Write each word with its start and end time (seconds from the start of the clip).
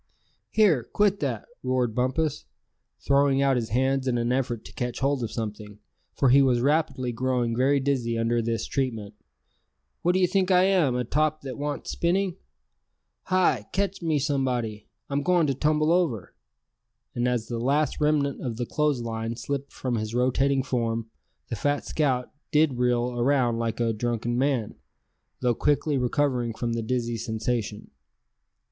"Here, 0.49 0.83
quit 0.83 1.19
that!" 1.19 1.45
roared 1.61 1.93
Bumpus, 1.93 2.45
throwing 3.01 3.39
out 3.43 3.55
his 3.55 3.69
hands 3.69 4.07
in 4.07 4.17
an 4.17 4.31
effort 4.31 4.65
to 4.65 4.73
catch 4.73 4.99
hold 4.99 5.21
of 5.21 5.31
something, 5.31 5.77
for 6.15 6.29
he 6.29 6.41
was 6.41 6.59
rapidly 6.59 7.11
growing 7.11 7.55
very 7.55 7.79
dizzy 7.79 8.17
under 8.17 8.41
this 8.41 8.65
treatment; 8.65 9.13
"what 10.01 10.13
d'ye 10.13 10.25
think 10.25 10.49
I 10.49 10.63
am, 10.63 10.95
a 10.95 11.03
top 11.03 11.41
that 11.41 11.55
wants 11.55 11.91
spinning? 11.91 12.37
Hi! 13.25 13.67
ketch 13.73 14.01
me 14.01 14.17
somebody, 14.17 14.87
I'm 15.07 15.21
going 15.21 15.45
to 15.45 15.53
tumble 15.53 15.91
over!" 15.91 16.33
and 17.13 17.27
as 17.27 17.45
the 17.47 17.59
last 17.59 18.01
remnant 18.01 18.41
of 18.41 18.57
the 18.57 18.65
clothes 18.65 19.01
line 19.03 19.35
slipped 19.35 19.71
from 19.71 19.97
his 19.97 20.15
rotating 20.15 20.63
form, 20.63 21.11
the 21.49 21.55
fat 21.55 21.85
scout 21.85 22.31
did 22.51 22.79
reel 22.79 23.15
around 23.19 23.59
like 23.59 23.79
a 23.79 23.93
drunken 23.93 24.35
man, 24.35 24.73
though 25.41 25.53
quickly 25.53 25.95
recovering 25.99 26.55
from 26.55 26.73
the 26.73 26.81
dizzy 26.81 27.17
sensation. 27.17 27.91